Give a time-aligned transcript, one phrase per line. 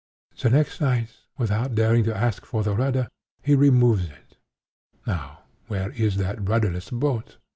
[0.41, 3.07] The next night, without daring to ask for the rudder,
[3.43, 4.35] he removes it.
[5.05, 7.37] Now where is that rudderless boat?